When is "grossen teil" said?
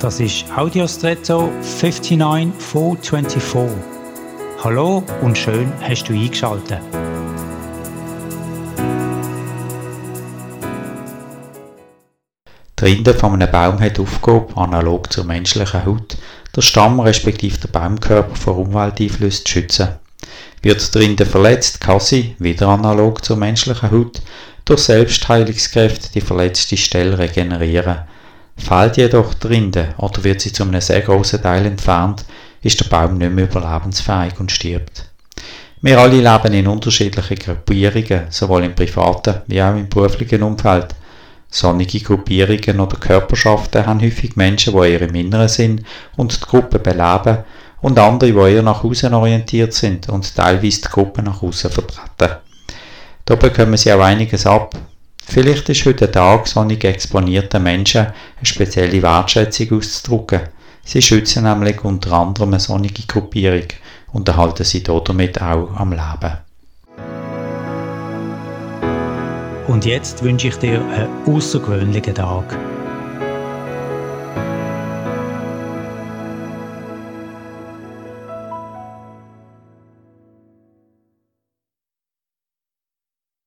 31.02-31.66